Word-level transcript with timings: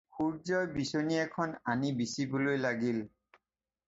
সূৰ্য্যই 0.13 0.69
বিচনী 0.77 1.19
এখন 1.23 1.53
আনি 1.73 1.91
বিচিবলৈ 1.99 2.57
লাগিল। 2.65 2.99